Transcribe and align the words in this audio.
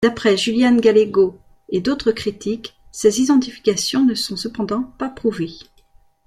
D’après 0.03 0.35
Julián 0.35 0.79
Gállego 0.81 1.37
et 1.69 1.79
d’autres 1.79 2.11
critiques, 2.11 2.75
ces 2.91 3.21
identifications 3.21 4.03
ne 4.03 4.15
sont 4.15 4.35
cependant 4.35 4.91
pas 4.97 5.09
prouvées. 5.09 5.59